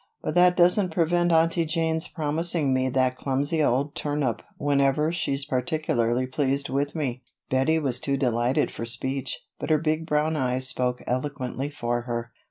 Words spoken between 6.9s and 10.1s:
me." Bettie was too delighted for speech. But her big